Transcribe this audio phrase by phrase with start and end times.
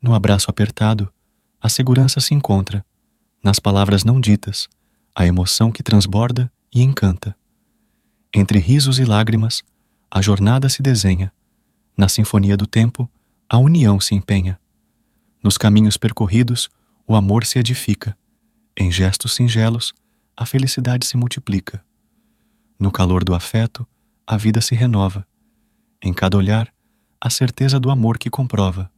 [0.00, 1.12] No abraço apertado,
[1.60, 2.84] a segurança se encontra,
[3.42, 4.68] nas palavras não ditas,
[5.14, 7.36] a emoção que transborda e encanta.
[8.34, 9.62] Entre risos e lágrimas,
[10.10, 11.32] a jornada se desenha.
[11.96, 13.10] Na sinfonia do tempo,
[13.48, 14.58] a união se empenha.
[15.42, 16.68] Nos caminhos percorridos,
[17.06, 18.16] o amor se edifica.
[18.76, 19.94] Em gestos singelos,
[20.36, 21.82] a felicidade se multiplica.
[22.78, 23.86] No calor do afeto,
[24.26, 25.26] a vida se renova.
[26.02, 26.72] Em cada olhar,
[27.20, 28.90] a certeza do amor que comprova.